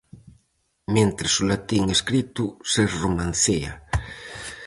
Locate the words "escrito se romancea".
1.97-3.73